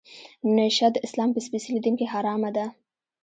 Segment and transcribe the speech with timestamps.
[0.57, 2.65] نشه د اسلام په سپیڅلي دین کې حرامه ده.